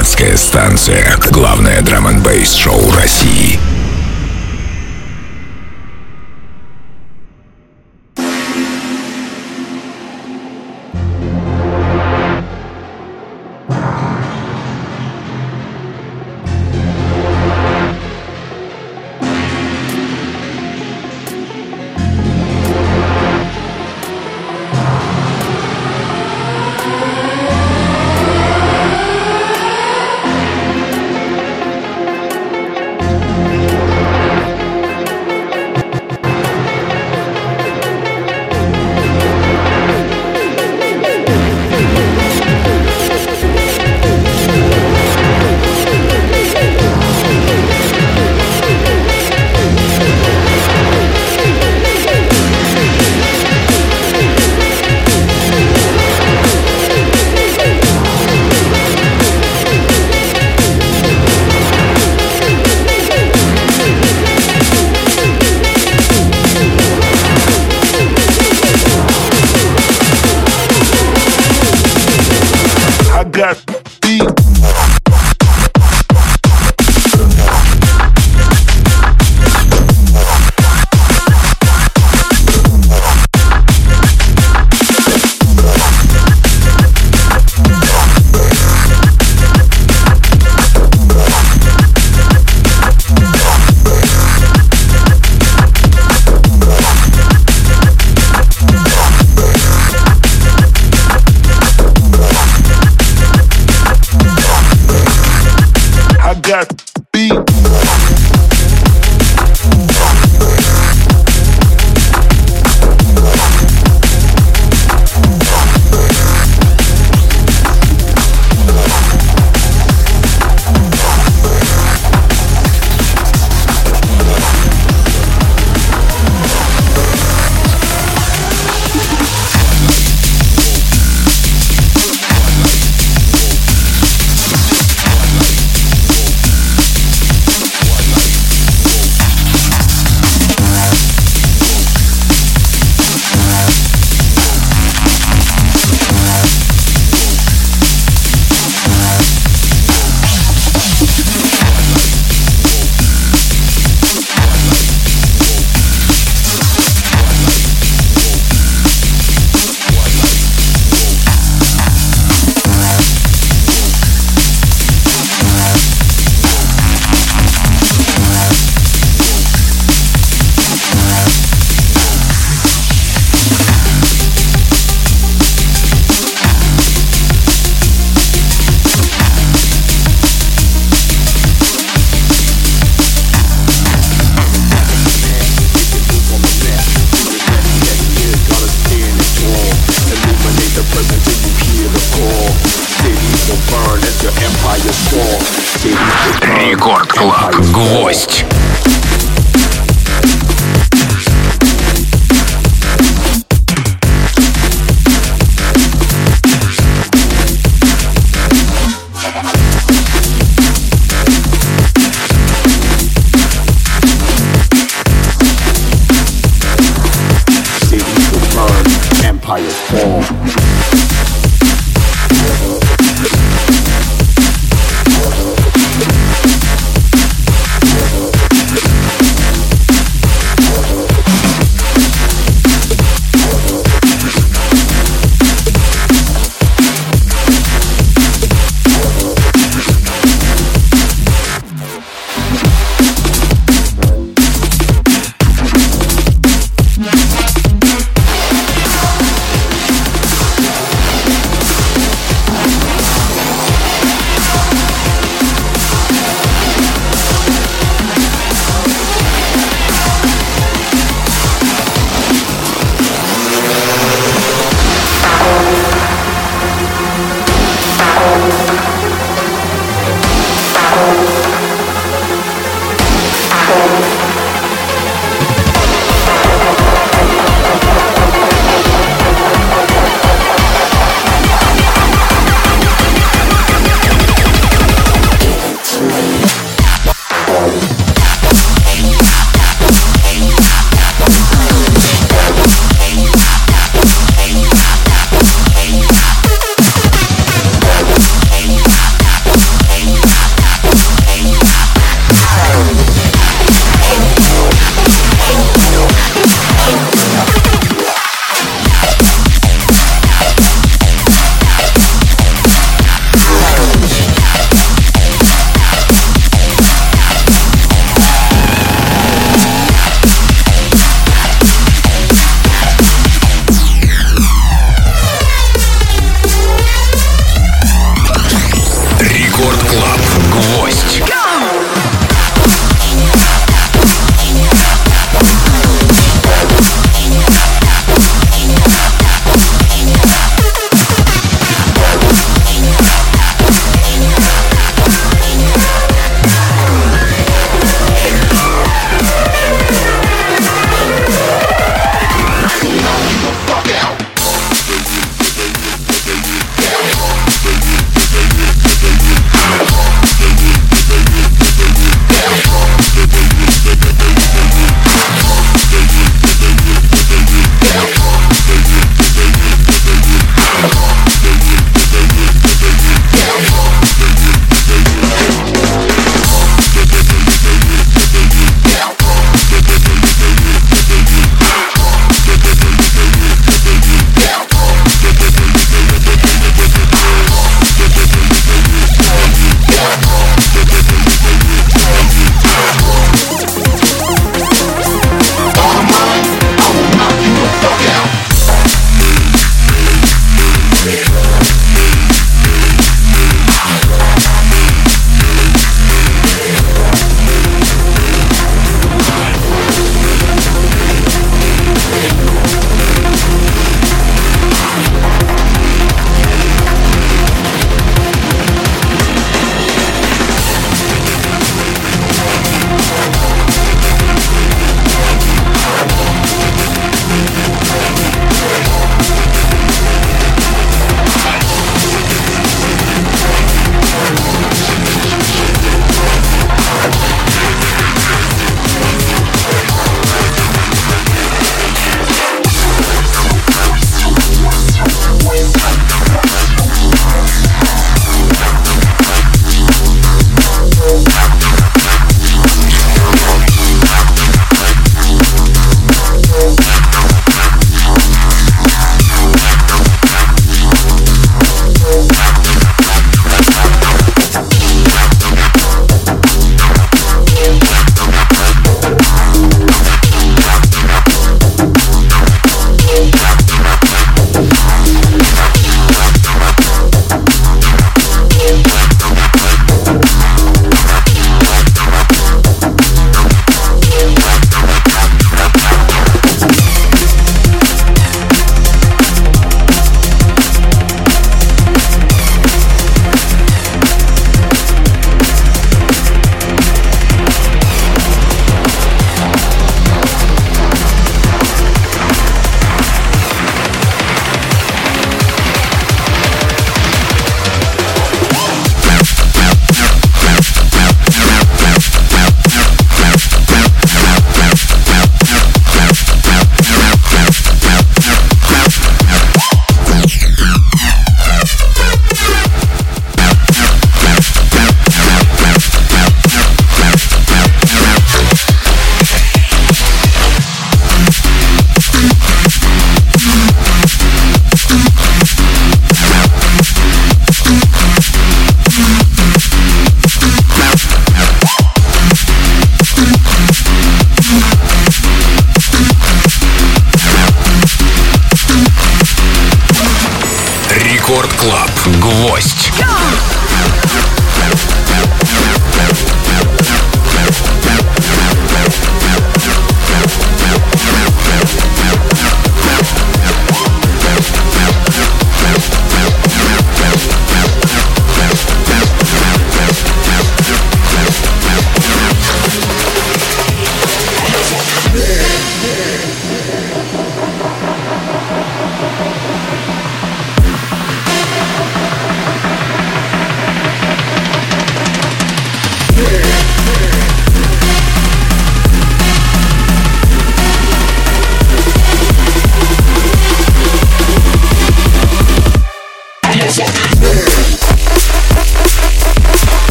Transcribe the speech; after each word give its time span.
Пиратская 0.00 0.34
станция. 0.38 1.18
Главное 1.30 1.82
драм 1.82 2.06
н 2.06 2.22
шоу 2.46 2.90
России. 2.92 3.69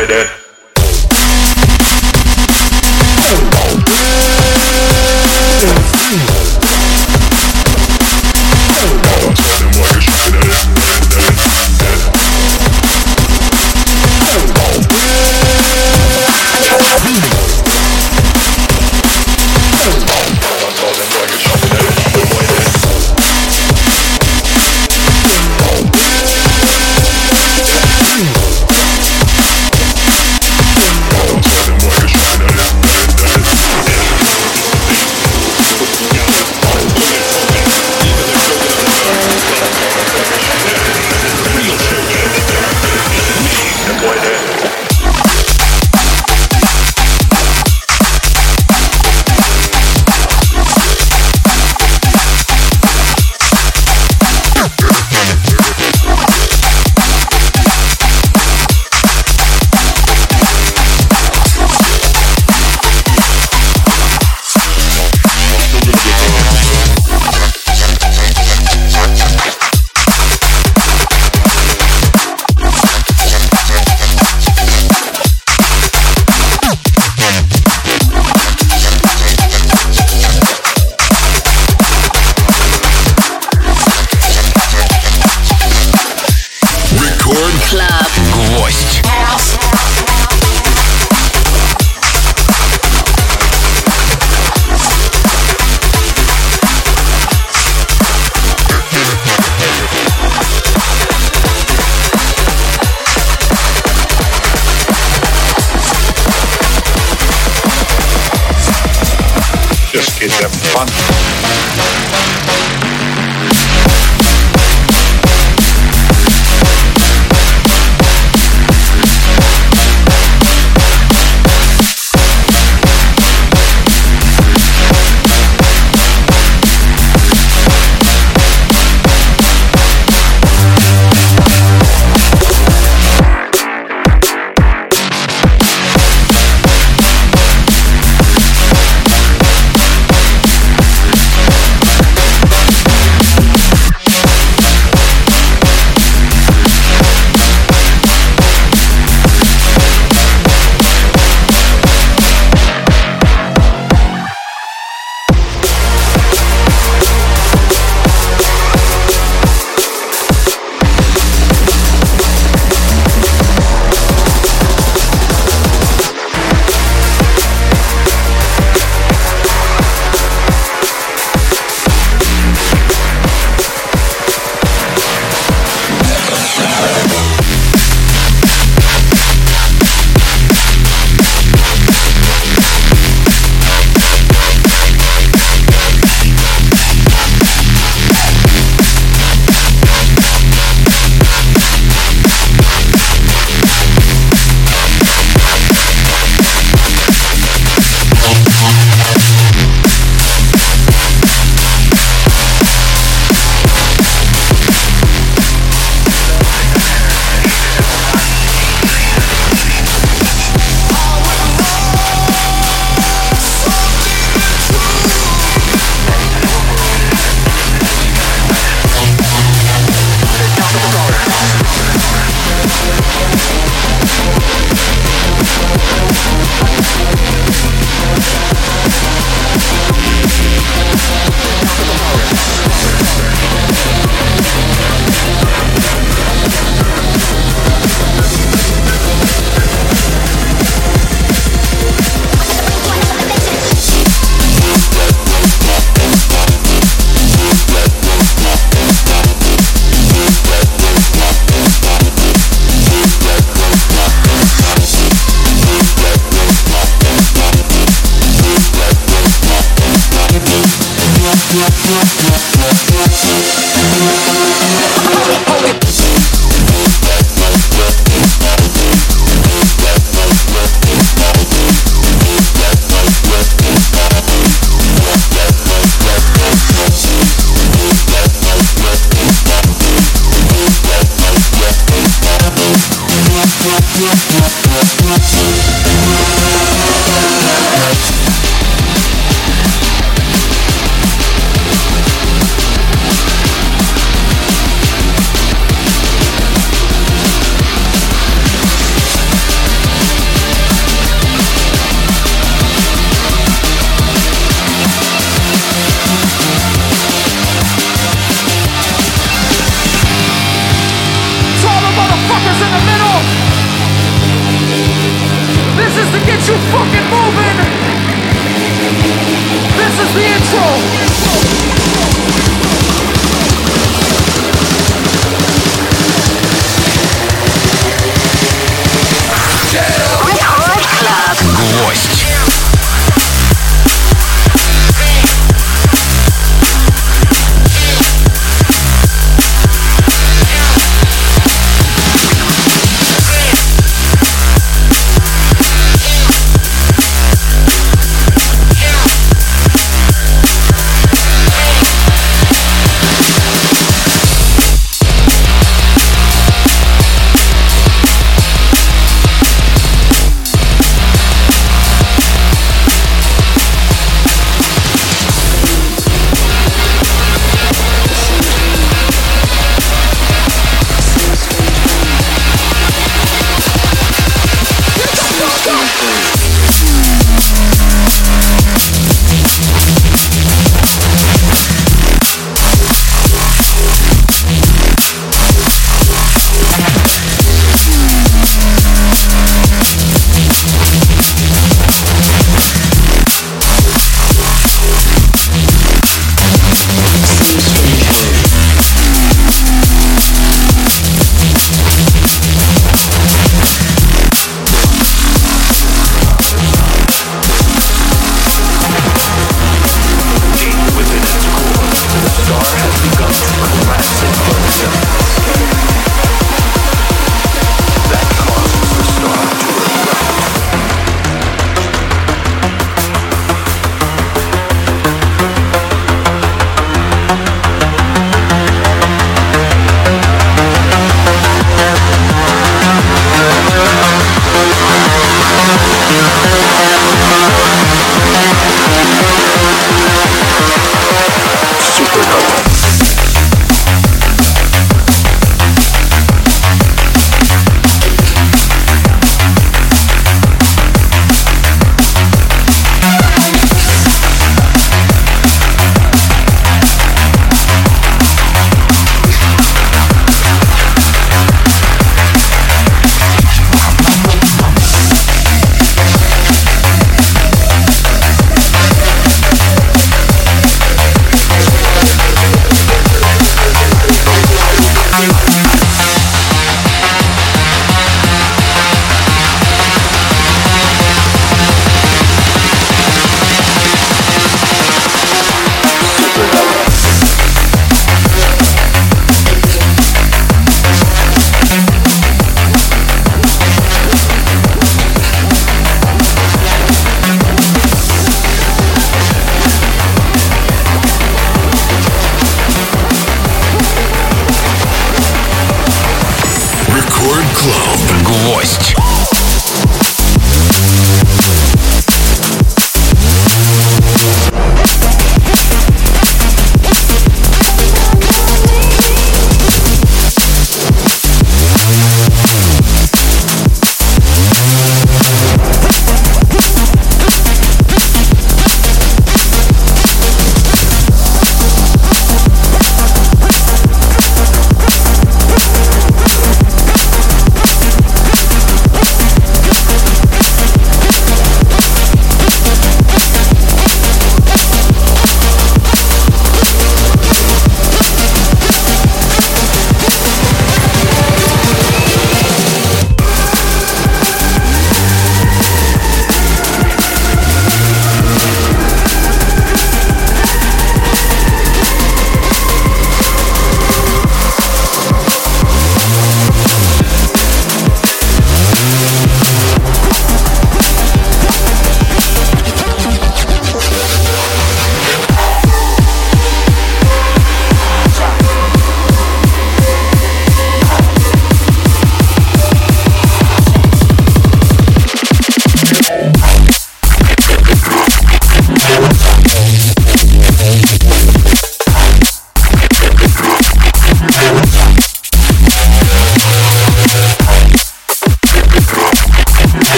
enjoyed 0.00 0.16
it. 0.16 0.39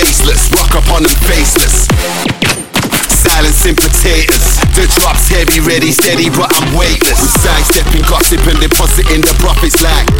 Baseless, 0.00 0.50
rock 0.52 0.74
up 0.74 0.88
on 0.92 1.02
them 1.02 1.14
faceless. 1.28 1.86
Silencing 3.08 3.76
potatoes. 3.76 4.69
The 4.74 4.86
drop's 5.00 5.28
heavy, 5.28 5.60
ready, 5.60 5.92
steady, 5.92 6.30
but 6.30 6.50
I'm 6.54 6.76
weightless. 6.76 7.20
We 7.20 7.28
sidestepping 7.42 8.02
gossip 8.08 8.46
and 8.46 8.60
depositing 8.60 9.20
the 9.20 9.34
profits 9.38 9.82
like 9.82 10.10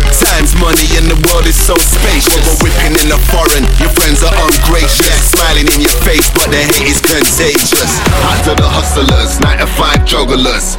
time's 0.40 0.54
money 0.56 0.88
and 0.96 1.04
the 1.08 1.18
world 1.28 1.44
is 1.44 1.56
so 1.56 1.76
spacious. 1.76 2.40
We're 2.60 2.70
whipping 2.70 2.96
in 2.96 3.08
the 3.12 3.20
foreign, 3.28 3.64
your 3.76 3.92
friends 3.92 4.24
are 4.24 4.32
ungracious. 4.32 5.36
Smiling 5.36 5.68
in 5.68 5.84
your 5.84 5.96
face, 6.00 6.28
but 6.32 6.48
the 6.48 6.60
hate 6.60 6.88
is 6.88 7.00
contagious. 7.00 7.92
Out 8.24 8.40
to 8.48 8.52
the 8.56 8.68
hustlers, 8.68 9.36
9 9.40 9.58
to 9.60 9.68
5 9.68 10.06
jugglers. 10.08 10.76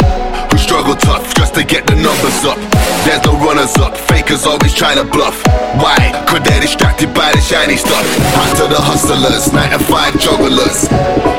Who 0.49 0.57
struggle 0.57 0.95
tough 0.95 1.33
just 1.37 1.53
to 1.55 1.63
get 1.63 1.85
the 1.85 1.95
numbers 1.95 2.41
up. 2.41 2.57
There's 3.05 3.21
no 3.25 3.37
runners 3.37 3.77
up, 3.77 3.97
fakers 3.97 4.45
always 4.45 4.73
trying 4.73 4.97
to 4.97 5.05
bluff. 5.05 5.37
Why? 5.77 5.97
Cause 6.27 6.41
they're 6.41 6.61
distracted 6.61 7.13
by 7.13 7.31
the 7.31 7.41
shiny 7.41 7.77
stuff. 7.77 8.05
Out 8.41 8.51
to 8.57 8.65
the 8.65 8.81
hustlers, 8.81 9.53
9 9.53 9.77
to 9.77 9.79
5 9.79 10.19
jugglers. 10.19 10.89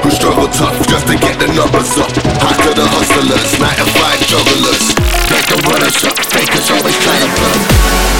Who 0.03 0.11
struggle 0.11 0.47
tough 0.55 0.79
just 0.87 1.07
to 1.11 1.19
get 1.19 1.39
the 1.43 1.49
numbers 1.59 1.91
up. 1.99 2.22
To 2.23 2.71
the 2.75 2.87
hustlers, 2.87 3.59
9 3.59 3.77
to 3.77 3.87
5 3.99 4.27
jugglers. 4.31 4.95
Get 5.27 5.43
the 5.51 5.59
runners 5.67 6.05
up, 6.05 6.17
fakers 6.31 6.71
always 6.71 6.97
trying 7.03 7.21
to 7.21 7.31
bluff. 7.35 8.12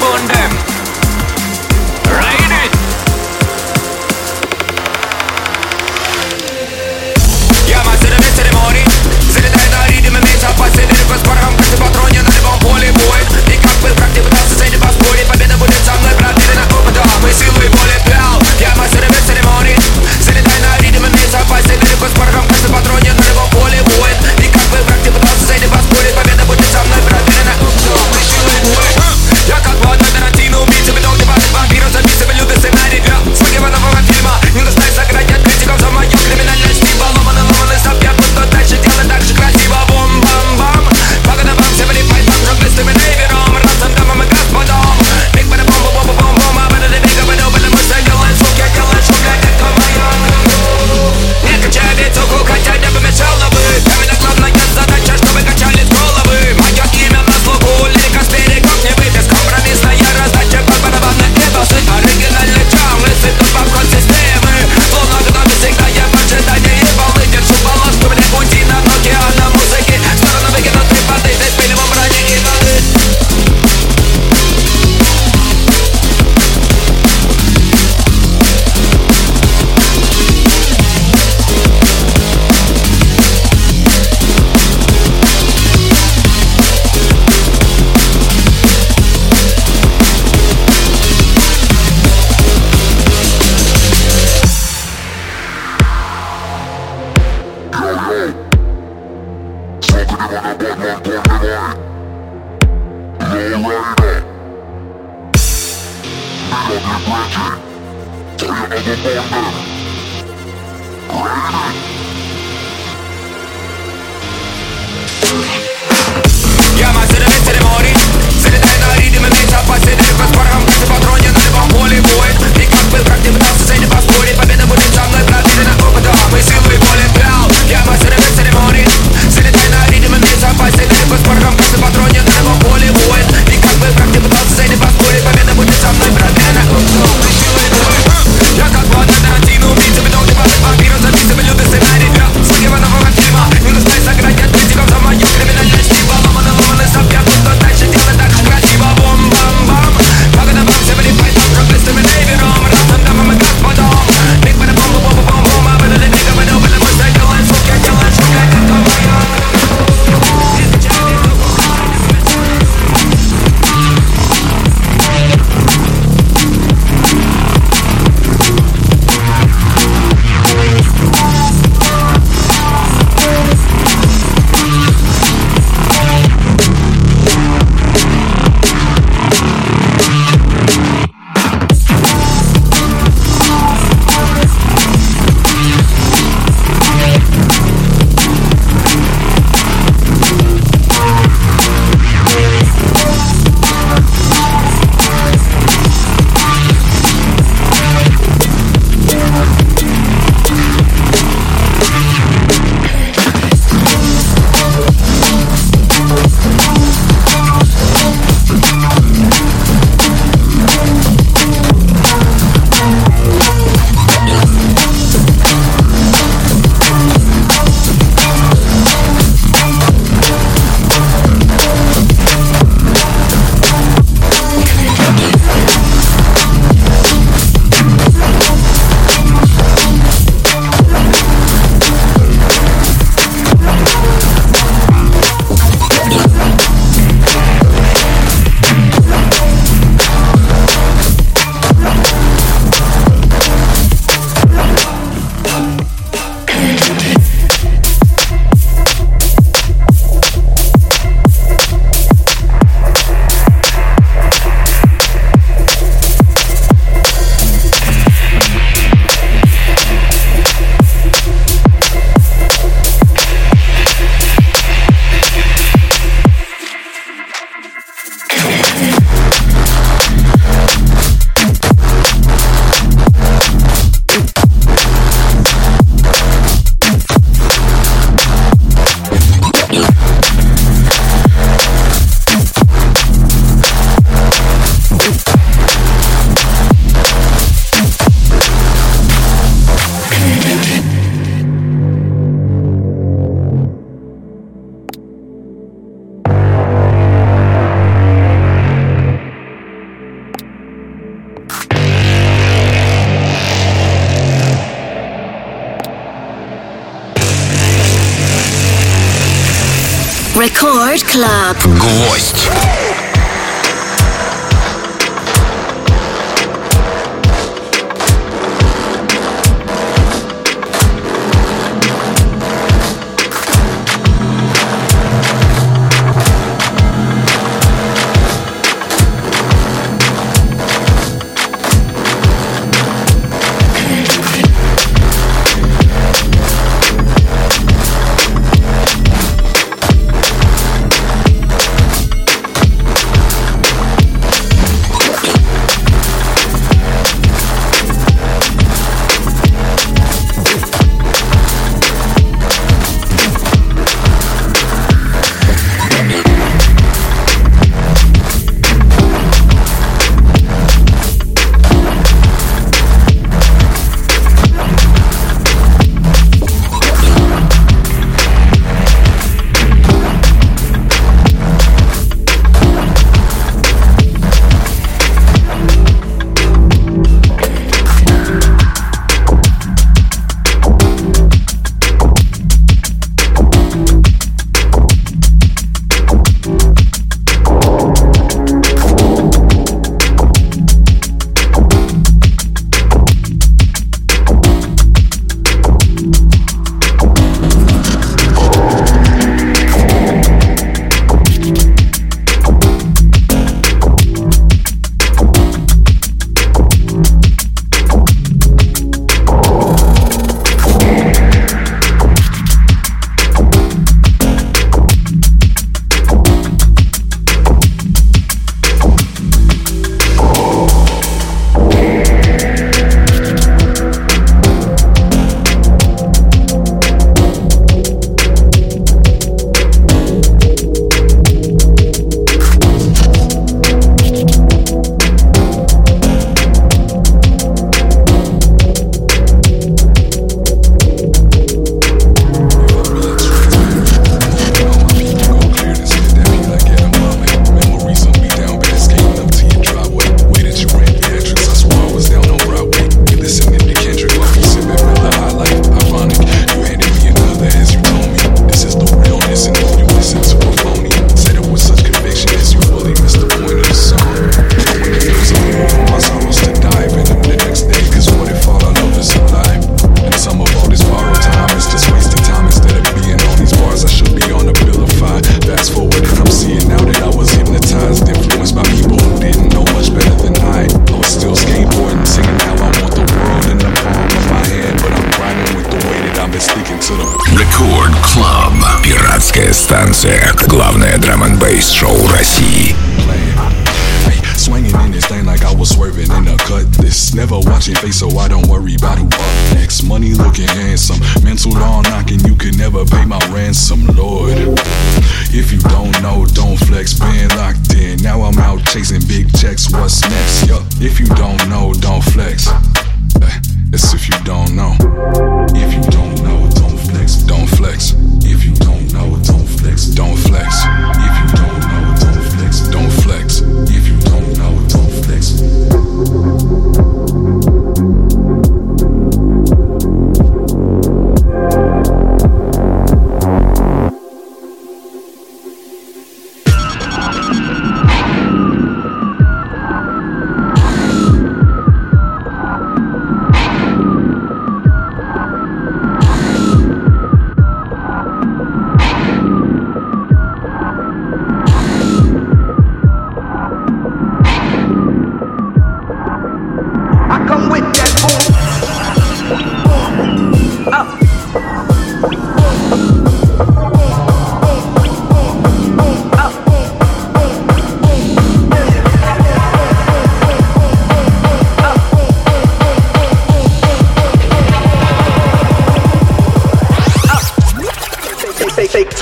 You 0.00 0.49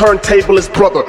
turntablist 0.08 0.72
brother. 0.72 1.07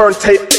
Turntable. 0.00 0.40
Brother. 0.40 0.49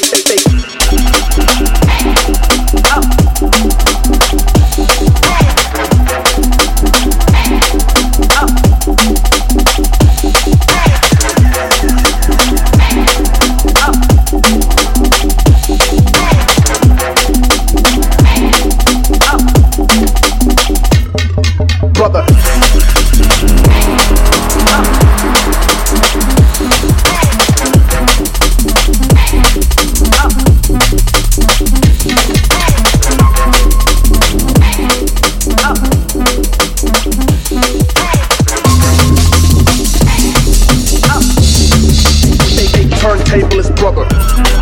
Turntablist 43.12 43.76
brother. 43.76 44.61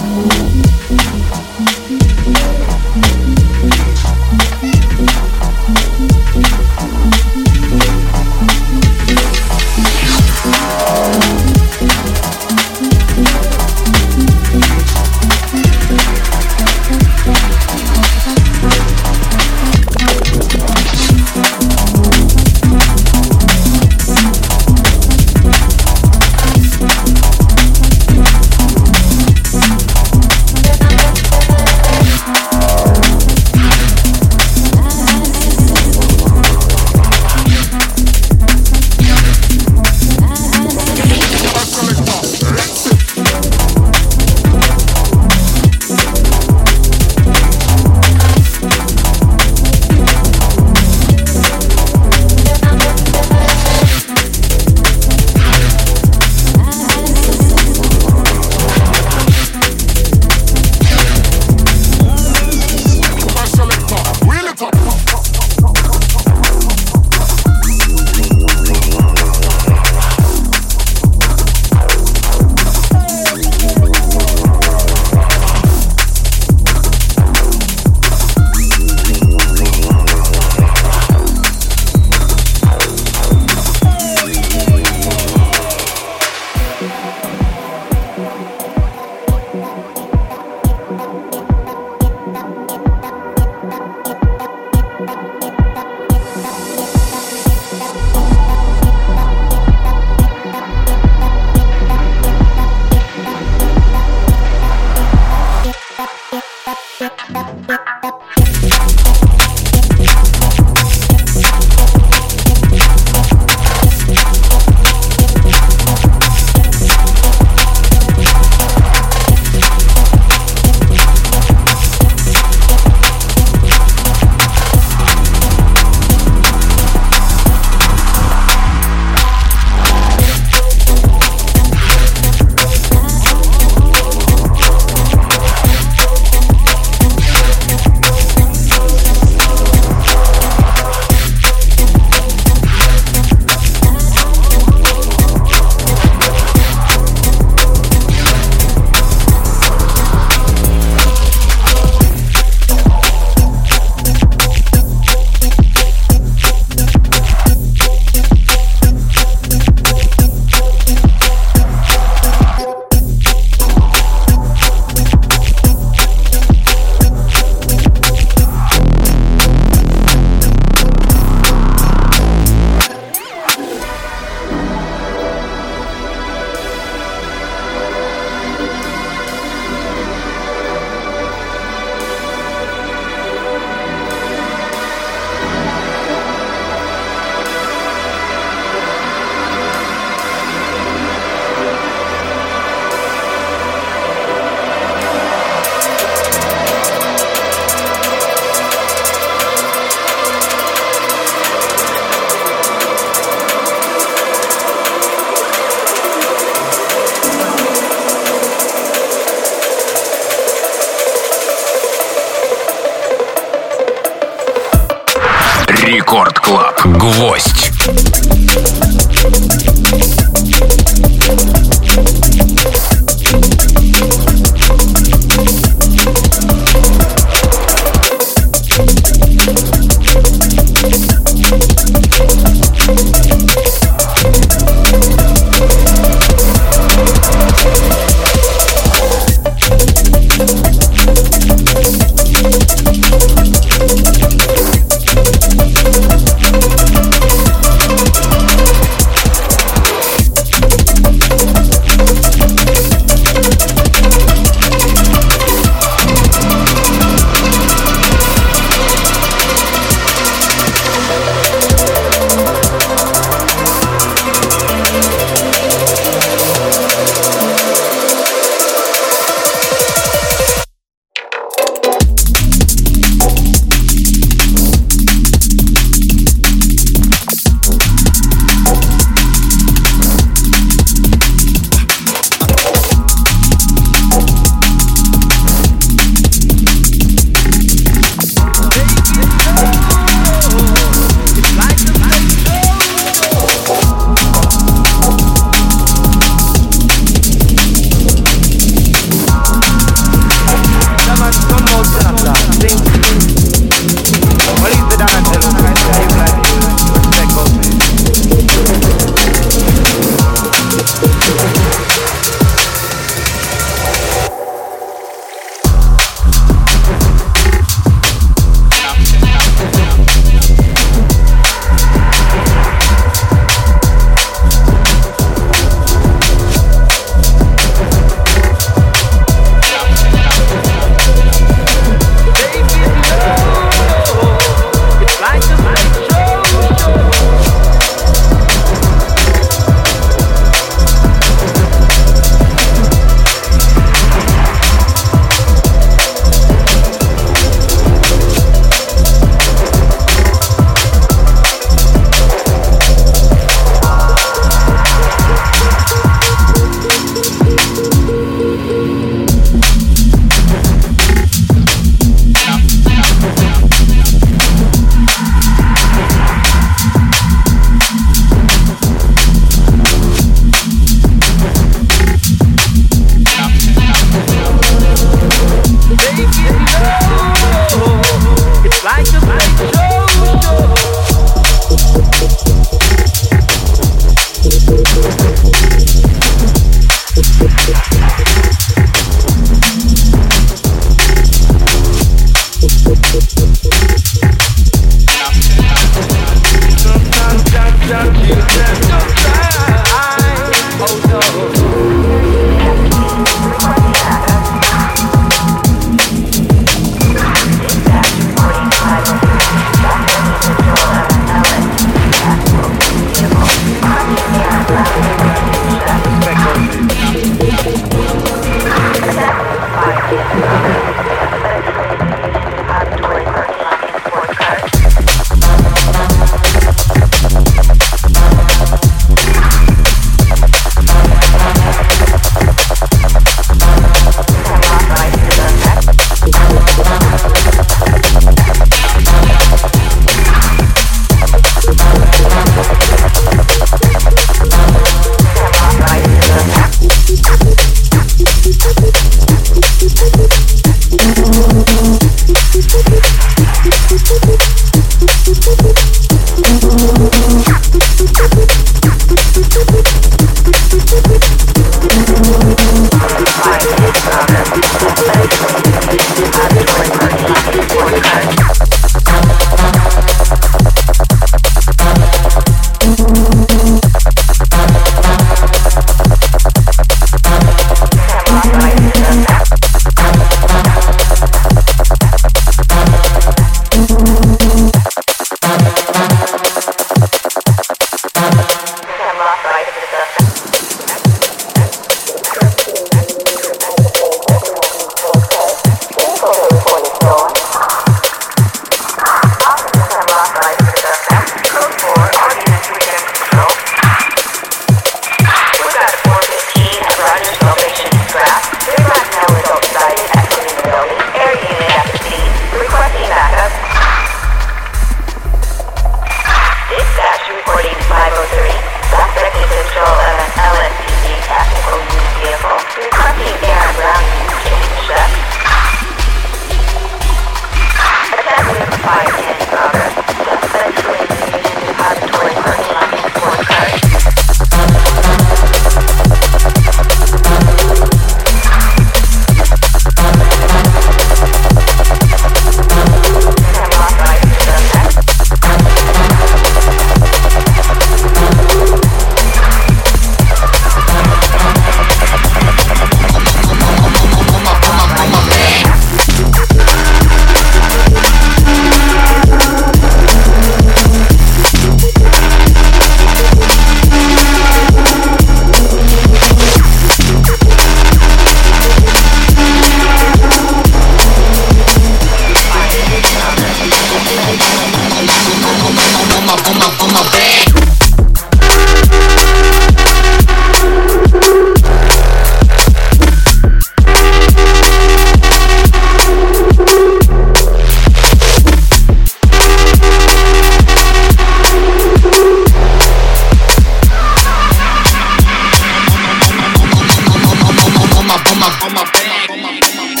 money. 599.61 600.00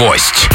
Гвоздь. 0.00 0.48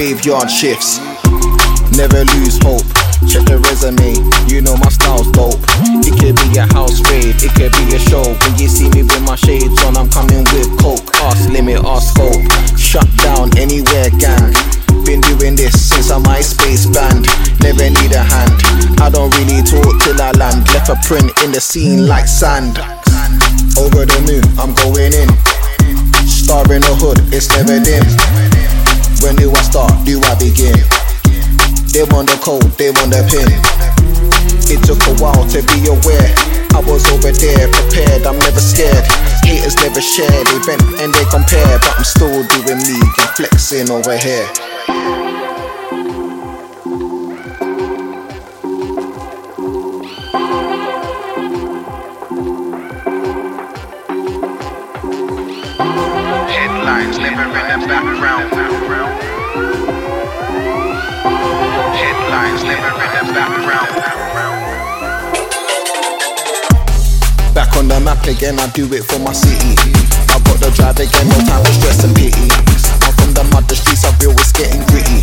Graveyard 0.00 0.50
shifts. 0.50 0.96
Never 1.92 2.24
lose 2.32 2.56
hope. 2.64 2.88
Check 3.28 3.44
the 3.44 3.60
resume, 3.68 4.16
you 4.48 4.64
know 4.64 4.72
my 4.80 4.88
style's 4.88 5.28
dope. 5.36 5.60
It 6.00 6.16
could 6.16 6.40
be 6.40 6.56
a 6.56 6.64
house 6.72 7.04
raid, 7.12 7.36
it 7.36 7.52
could 7.52 7.68
be 7.76 7.92
a 7.92 8.00
show. 8.08 8.24
When 8.24 8.56
you 8.56 8.64
see 8.64 8.88
me 8.96 9.04
with 9.04 9.20
my 9.28 9.36
shades 9.36 9.76
on, 9.84 10.00
I'm 10.00 10.08
coming 10.08 10.48
with 10.56 10.72
coke. 10.80 11.04
Ask 11.20 11.52
limit, 11.52 11.84
ask 11.84 12.16
scope. 12.16 12.40
Shut 12.80 13.04
down 13.20 13.52
anywhere, 13.60 14.08
gang. 14.16 14.56
Been 15.04 15.20
doing 15.20 15.52
this 15.52 15.76
since 15.76 16.08
I'm 16.08 16.24
MySpace 16.24 16.88
band. 16.88 17.28
Never 17.60 17.84
need 17.84 18.16
a 18.16 18.24
hand. 18.24 18.56
I 19.04 19.12
don't 19.12 19.28
really 19.36 19.60
talk 19.60 20.00
till 20.00 20.16
I 20.16 20.32
land. 20.40 20.64
Left 20.72 20.88
a 20.88 20.96
print 21.04 21.28
in 21.44 21.52
the 21.52 21.60
scene 21.60 22.08
like 22.08 22.24
sand. 22.24 22.80
Over 23.76 24.08
the 24.08 24.16
moon, 24.24 24.48
I'm 24.56 24.72
going 24.80 25.12
in. 25.12 25.28
Star 26.24 26.64
in 26.72 26.80
the 26.88 26.96
hood, 26.96 27.20
it's 27.36 27.52
never 27.52 27.76
dim. 27.84 28.49
When 29.20 29.36
do 29.36 29.52
I 29.52 29.62
start? 29.62 29.92
Do 30.04 30.20
I 30.24 30.34
begin? 30.34 30.80
They 31.92 32.04
want 32.08 32.30
the 32.30 32.38
code, 32.40 32.62
they 32.78 32.90
want 32.90 33.12
the 33.12 33.20
pin. 33.28 33.50
It 34.72 34.80
took 34.86 35.02
a 35.10 35.14
while 35.20 35.44
to 35.50 35.60
be 35.74 35.90
aware. 35.90 36.32
I 36.72 36.80
was 36.86 37.04
over 37.12 37.32
there, 37.32 37.68
prepared, 37.68 38.24
I'm 38.26 38.38
never 38.38 38.60
scared. 38.60 39.04
Haters 39.44 39.76
never 39.82 40.00
share, 40.00 40.30
they 40.30 40.58
vent 40.64 40.82
and 41.02 41.12
they 41.12 41.24
compare. 41.28 41.78
But 41.82 41.98
I'm 41.98 42.04
still 42.04 42.46
doing 42.46 42.78
me 42.86 42.96
and 43.02 43.30
flexing 43.36 43.90
over 43.90 44.16
here. 44.16 44.46
Headlines 56.48 57.18
never 57.18 57.42
in 57.42 57.80
the 57.80 57.86
background. 57.86 58.69
Headlines 62.30 62.62
never 62.62 62.94
in 62.94 63.26
the 63.26 63.34
background. 63.34 63.90
Back 67.50 67.74
on 67.74 67.90
the 67.90 67.98
map 67.98 68.22
again, 68.22 68.54
I 68.62 68.70
do 68.70 68.86
it 68.94 69.02
for 69.02 69.18
my 69.18 69.34
city. 69.34 69.74
I've 70.30 70.38
got 70.46 70.62
the 70.62 70.70
drive 70.70 70.94
again, 71.02 71.26
no 71.26 71.34
time 71.42 71.58
for 71.66 71.74
stress 71.74 72.06
and 72.06 72.14
pity. 72.14 72.46
I'm 73.02 73.10
from 73.18 73.34
the 73.34 73.42
mud, 73.50 73.66
the 73.66 73.74
streets 73.74 74.06
are 74.06 74.14
real, 74.22 74.30
it's 74.38 74.54
getting 74.54 74.78
gritty. 74.94 75.18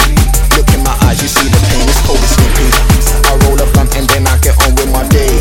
Look 0.60 0.68
in 0.76 0.84
my 0.84 0.92
eyes, 1.08 1.24
you 1.24 1.32
see 1.32 1.48
the 1.48 1.56
pain, 1.72 1.88
it's 1.88 1.96
cold, 2.04 2.20
it's 2.20 2.36
snippy. 2.36 2.68
I 3.24 3.40
roll 3.48 3.56
a 3.56 3.64
blunt 3.72 3.96
and 3.96 4.04
then 4.12 4.28
I 4.28 4.36
get 4.44 4.60
on 4.68 4.76
with 4.76 4.92
my 4.92 5.08
day. 5.08 5.32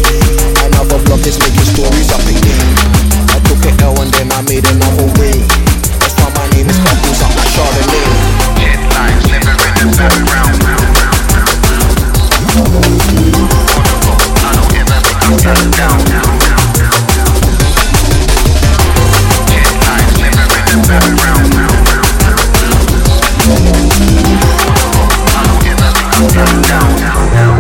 Another 0.71 1.03
block 1.03 1.27
is 1.27 1.35
making 1.43 1.67
stories 1.67 2.15
up 2.15 2.23
again. 2.31 2.63
I 3.35 3.43
took 3.43 3.59
an 3.67 3.75
L 3.83 3.99
and 3.99 4.15
then 4.15 4.31
I 4.31 4.39
made 4.47 4.71
another 4.71 5.11
way. 5.19 5.43
That's 5.99 6.15
why 6.15 6.31
my 6.31 6.47
name 6.55 6.71
is 6.71 6.79
Bubbles 6.79 7.27
up 7.27 7.35
like 7.35 7.51
Chardonnay. 7.51 8.07
Headlines 8.55 9.27
never 9.35 9.51
in 9.83 9.91
the 9.91 9.99
background. 9.99 10.76
Turned 15.37 15.77
down. 15.77 16.07
Headlines 27.37 27.56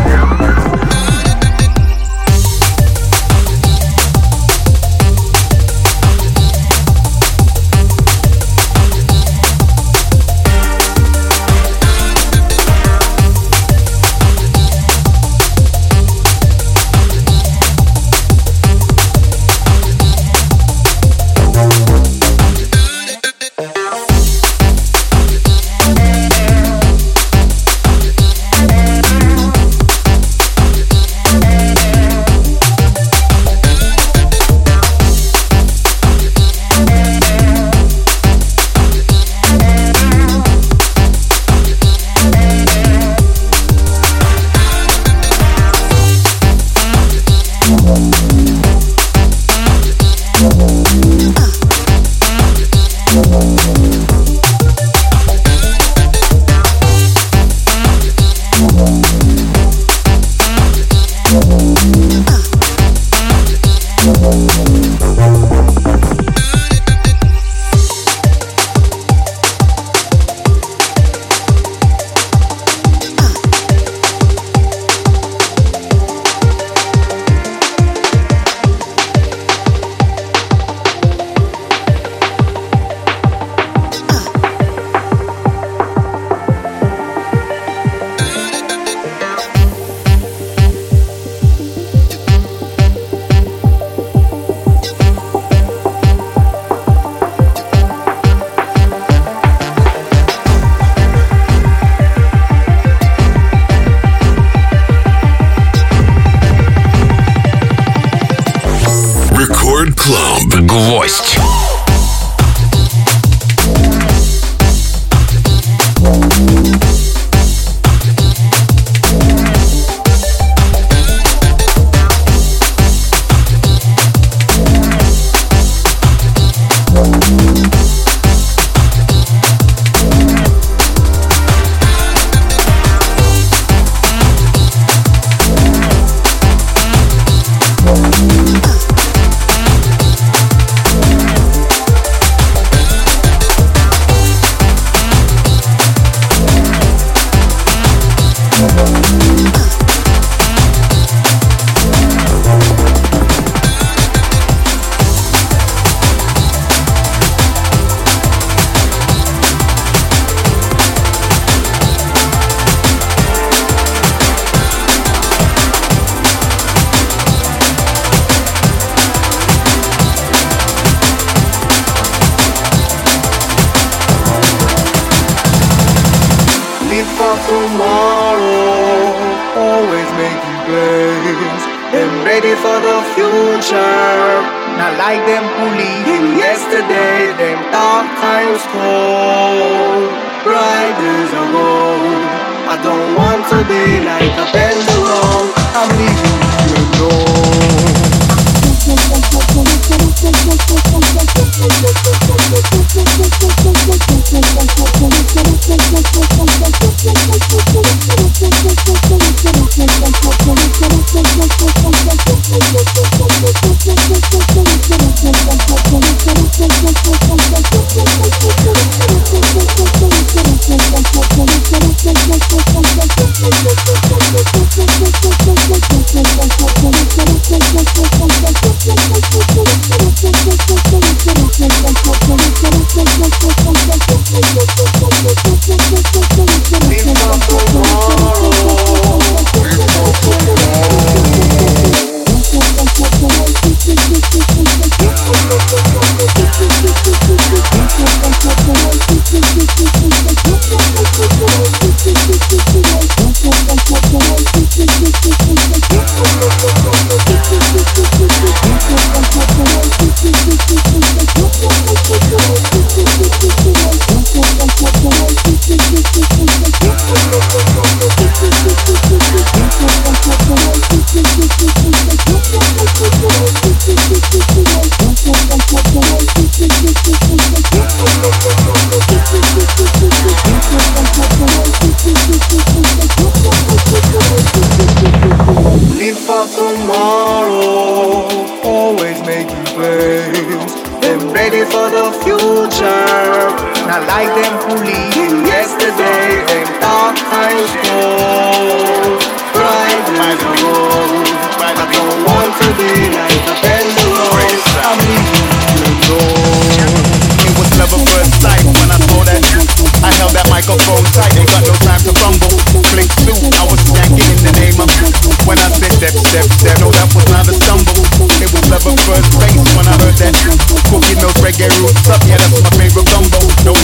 that's 321.66 322.62
my 322.62 322.70
favorite 322.78 323.06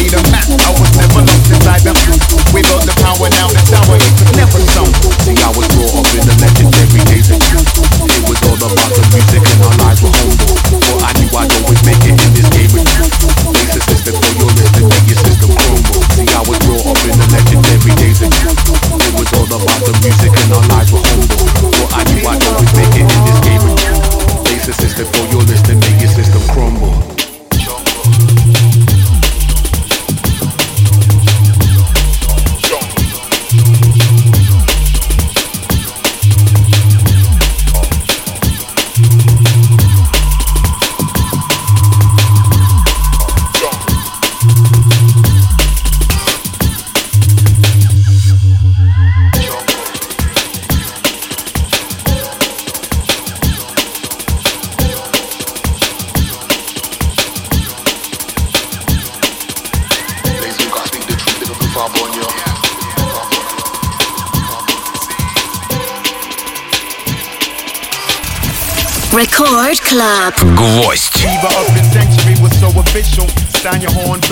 need 0.02 0.14
a 0.14 0.22
map. 0.30 0.46
I 0.46 0.70
was 0.76 0.90
never 0.94 1.22
lost 1.24 1.50
inside 1.50 1.82
the. 1.82 1.92
We 2.52 2.62
built 2.62 2.84
the 2.84 2.94
power 3.00 3.28
now. 3.38 3.48
The 3.48 3.62
tower 3.70 3.96
it 3.96 4.12
could 4.18 4.36
never 4.36 4.60
stumble. 4.70 5.10
See, 5.24 5.36
I 5.38 5.50
was 5.54 5.66
brought 5.72 5.94
up 5.98 6.08
in 6.14 6.22
the 6.26 6.34
legendary 6.42 7.02
days 7.08 7.30
of 7.30 7.40
youth. 7.50 7.70
It 8.06 8.22
was 8.28 8.38
all 8.46 8.60
about 8.60 8.91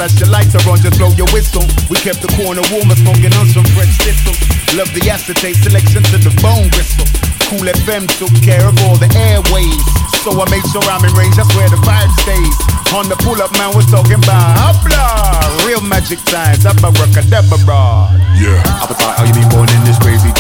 As 0.01 0.17
your 0.17 0.33
lights 0.33 0.57
are 0.57 0.65
on, 0.65 0.81
just 0.81 0.97
blow 0.97 1.13
your 1.13 1.29
whistle. 1.29 1.61
We 1.93 2.01
kept 2.01 2.25
the 2.25 2.33
corner 2.41 2.65
warmer, 2.73 2.97
smoking 2.97 3.37
on 3.37 3.45
some 3.53 3.69
fresh 3.77 3.93
system. 4.01 4.33
Love 4.73 4.89
the 4.97 5.05
acetate 5.13 5.61
selection 5.61 6.01
to 6.09 6.17
the 6.17 6.33
bone 6.41 6.73
gristle. 6.73 7.05
Kool 7.53 7.69
FM 7.69 8.09
took 8.17 8.33
care 8.41 8.65
of 8.65 8.73
all 8.89 8.97
the 8.97 9.13
airways. 9.13 9.85
So 10.25 10.33
I 10.41 10.49
made 10.49 10.65
sure 10.73 10.81
I'm 10.89 11.05
in 11.05 11.13
range, 11.13 11.37
that's 11.37 11.53
where 11.53 11.69
the 11.69 11.77
vibe 11.85 12.09
stays. 12.25 12.57
On 12.97 13.13
the 13.13 13.17
pull 13.21 13.45
up, 13.45 13.53
man, 13.61 13.77
we're 13.77 13.85
talking 13.93 14.17
about 14.17 14.57
hopla. 14.57 15.69
Real 15.69 15.85
magic 15.85 16.25
signs, 16.33 16.65
I'm 16.65 16.81
a 16.81 16.89
rockadabra. 16.97 18.17
Yeah. 18.41 18.57
I 18.81 18.89
was 18.89 18.97
like, 19.05 19.21
you 19.29 19.37
be 19.37 19.45
born 19.53 19.69
in 19.69 19.85
this 19.85 20.01
crazy. 20.01 20.33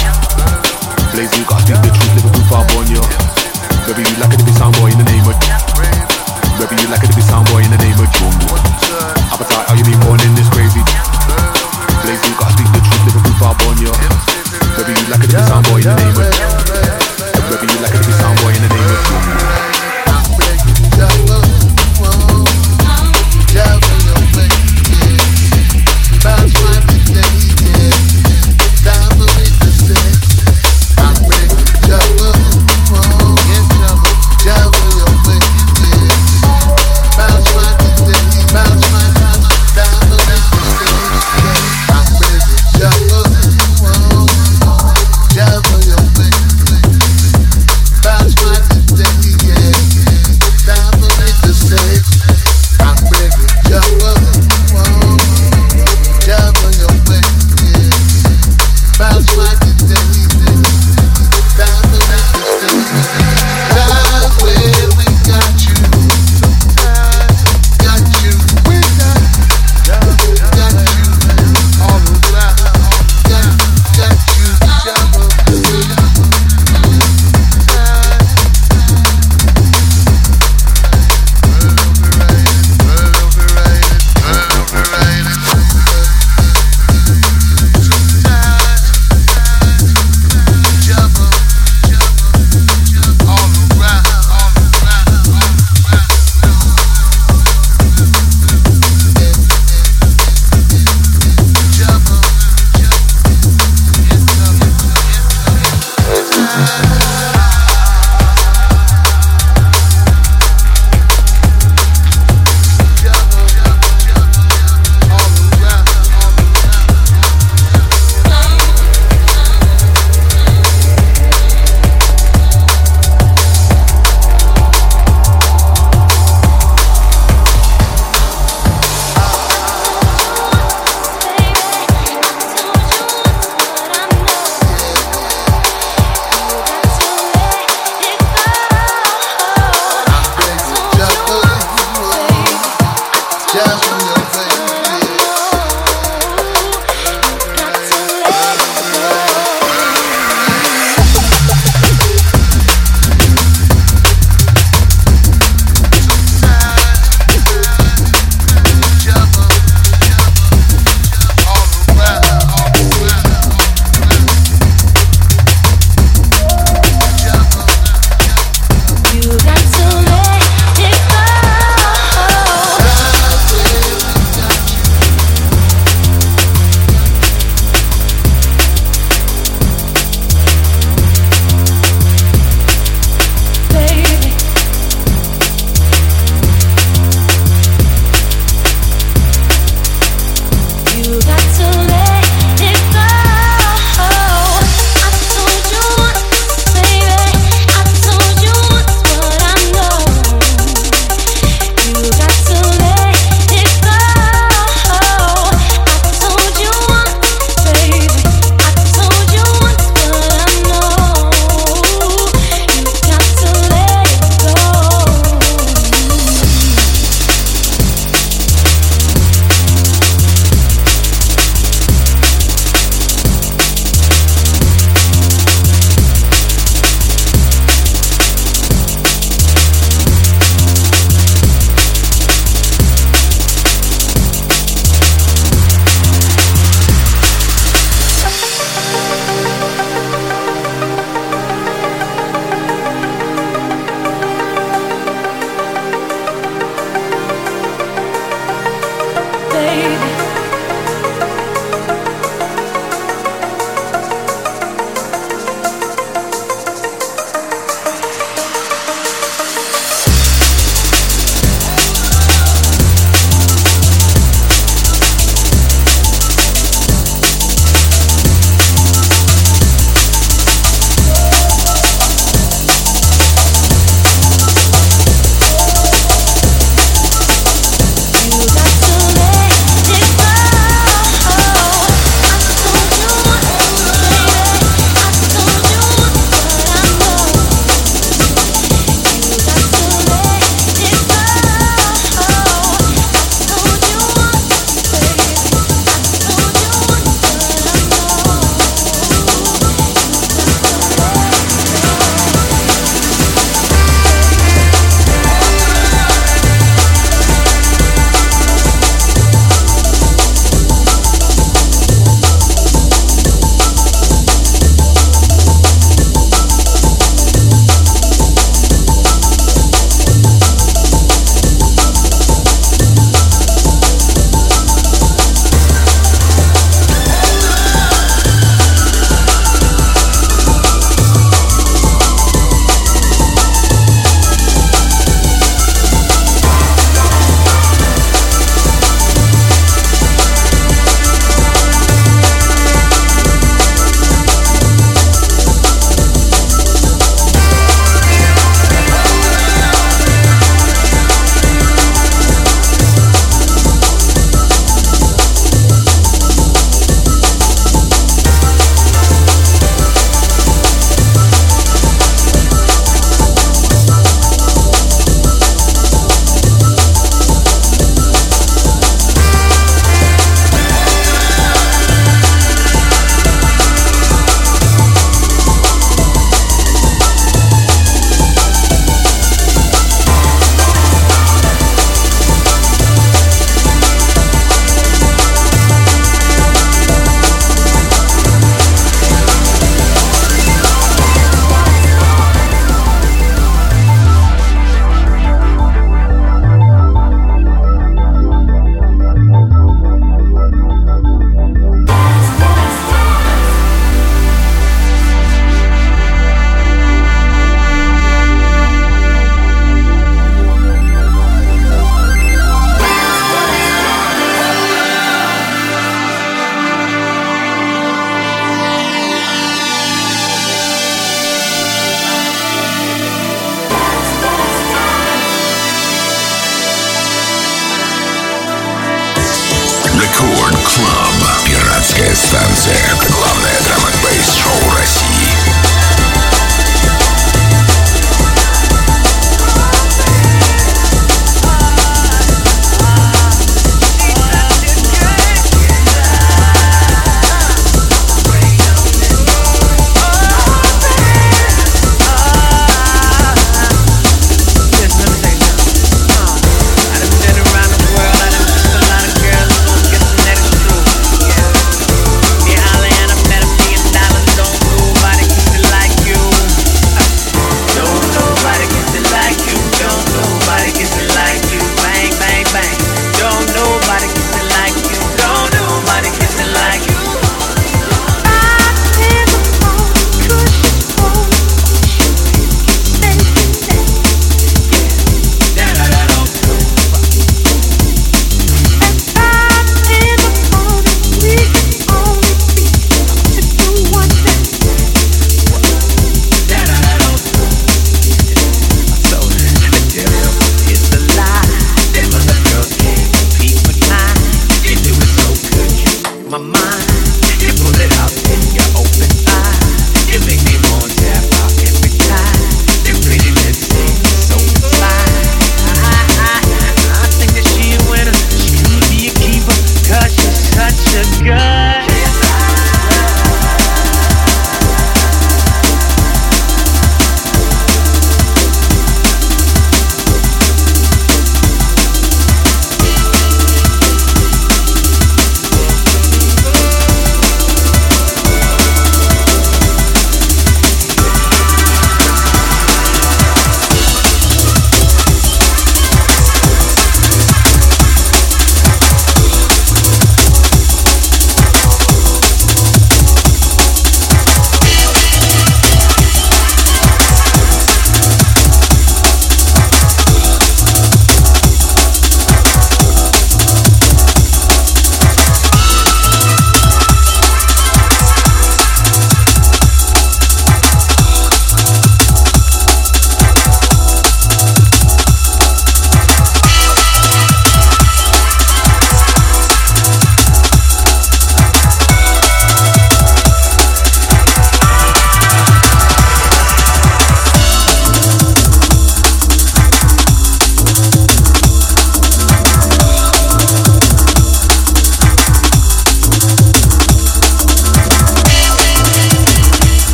Blaze, 1.12 1.36
you 1.36 1.44
gotta 1.44 1.68
speak 1.68 1.84
the 1.84 1.92
truth, 1.92 2.16
Liverpool 2.16 2.48
far 2.48 2.64
born, 2.72 2.88
yo. 2.88 3.04
Whether 3.84 4.08
you 4.08 4.16
like 4.24 4.32
it 4.32 4.40
to 4.40 4.46
be 4.48 4.56
sound 4.56 4.72
boy 4.80 4.88
in 4.88 4.96
the 4.96 5.04
name 5.04 5.28
of. 5.28 5.36
Whether 6.56 6.80
you 6.80 6.88
like 6.88 7.04
it 7.04 7.12
to 7.12 7.16
be 7.16 7.24
sound 7.28 7.44
boy 7.52 7.60
in 7.60 7.68
the 7.68 7.80
name 7.84 8.00
of 8.00 8.08
Jungle. 8.16 9.19
Appetite, 9.30 9.66
how 9.66 9.74
you 9.74 9.84
been 9.84 10.00
born 10.00 10.20
in 10.26 10.34
this 10.34 10.48
crazy? 10.50 10.82
Blaze, 12.02 12.18
you 12.26 12.34
gotta 12.34 12.52
speak 12.58 12.66
the 12.74 12.82
truth, 12.82 13.02
Liverpool 13.06 13.36
far 13.38 13.54
born, 13.62 13.78
yo. 13.78 13.94
Whether 14.74 14.90
you 14.90 15.06
like 15.06 15.22
it 15.22 15.30
to 15.30 15.36
be 15.38 15.46
sound 15.46 15.64
boy 15.70 15.78
in 15.78 15.86
the 15.86 16.06
of. 16.10 16.30
Whether 17.46 17.66
you 17.70 17.78
like 17.78 17.94
it 17.94 18.09